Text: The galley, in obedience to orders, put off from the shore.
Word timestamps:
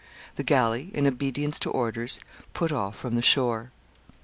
The 0.35 0.41
galley, 0.41 0.89
in 0.95 1.05
obedience 1.05 1.59
to 1.59 1.69
orders, 1.69 2.19
put 2.55 2.71
off 2.71 2.95
from 2.97 3.13
the 3.13 3.21
shore. 3.21 3.69